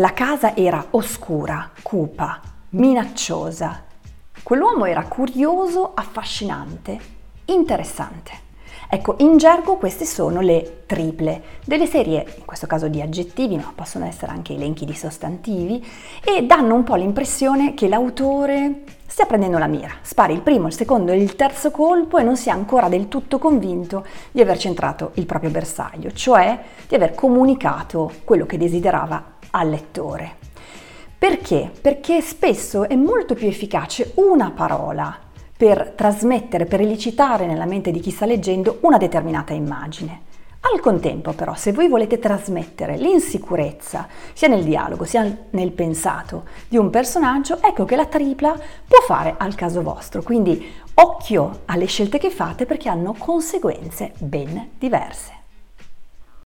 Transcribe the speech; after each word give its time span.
La 0.00 0.12
casa 0.12 0.54
era 0.54 0.86
oscura, 0.90 1.72
cupa, 1.82 2.40
minacciosa. 2.70 3.82
Quell'uomo 4.44 4.84
era 4.84 5.02
curioso, 5.02 5.90
affascinante, 5.92 6.96
interessante. 7.46 8.30
Ecco, 8.88 9.16
in 9.18 9.38
gergo 9.38 9.74
queste 9.74 10.04
sono 10.04 10.40
le 10.40 10.84
triple, 10.86 11.42
delle 11.64 11.86
serie, 11.86 12.24
in 12.38 12.44
questo 12.44 12.68
caso 12.68 12.86
di 12.86 13.02
aggettivi, 13.02 13.56
ma 13.56 13.72
possono 13.74 14.04
essere 14.04 14.30
anche 14.30 14.54
elenchi 14.54 14.84
di 14.84 14.94
sostantivi, 14.94 15.84
e 16.22 16.46
danno 16.46 16.76
un 16.76 16.84
po' 16.84 16.94
l'impressione 16.94 17.74
che 17.74 17.88
l'autore 17.88 18.84
stia 19.04 19.26
prendendo 19.26 19.58
la 19.58 19.66
mira, 19.66 19.90
spari 20.02 20.32
il 20.32 20.42
primo, 20.42 20.68
il 20.68 20.74
secondo 20.74 21.10
e 21.10 21.16
il 21.16 21.34
terzo 21.34 21.72
colpo 21.72 22.18
e 22.18 22.22
non 22.22 22.36
sia 22.36 22.52
ancora 22.52 22.88
del 22.88 23.08
tutto 23.08 23.38
convinto 23.38 24.06
di 24.30 24.40
aver 24.40 24.58
centrato 24.58 25.10
il 25.14 25.26
proprio 25.26 25.50
bersaglio, 25.50 26.12
cioè 26.12 26.56
di 26.86 26.94
aver 26.94 27.16
comunicato 27.16 28.12
quello 28.22 28.46
che 28.46 28.58
desiderava 28.58 29.37
al 29.50 29.70
lettore. 29.70 30.36
Perché? 31.18 31.70
Perché 31.80 32.20
spesso 32.20 32.88
è 32.88 32.94
molto 32.94 33.34
più 33.34 33.48
efficace 33.48 34.12
una 34.16 34.50
parola 34.50 35.16
per 35.56 35.94
trasmettere, 35.96 36.66
per 36.66 36.80
elicitare 36.80 37.46
nella 37.46 37.66
mente 37.66 37.90
di 37.90 37.98
chi 37.98 38.12
sta 38.12 38.24
leggendo 38.24 38.78
una 38.82 38.98
determinata 38.98 39.52
immagine. 39.52 40.26
Al 40.60 40.80
contempo 40.80 41.32
però, 41.32 41.54
se 41.54 41.72
voi 41.72 41.88
volete 41.88 42.18
trasmettere 42.18 42.96
l'insicurezza, 42.96 44.06
sia 44.32 44.48
nel 44.48 44.64
dialogo 44.64 45.04
sia 45.04 45.46
nel 45.50 45.70
pensato 45.72 46.44
di 46.68 46.76
un 46.76 46.90
personaggio, 46.90 47.62
ecco 47.62 47.84
che 47.84 47.96
la 47.96 48.06
tripla 48.06 48.52
può 48.86 48.98
fare 49.06 49.34
al 49.38 49.54
caso 49.54 49.82
vostro. 49.82 50.22
Quindi 50.22 50.72
occhio 50.94 51.60
alle 51.66 51.86
scelte 51.86 52.18
che 52.18 52.30
fate 52.30 52.66
perché 52.66 52.88
hanno 52.88 53.14
conseguenze 53.16 54.12
ben 54.18 54.70
diverse. 54.78 55.37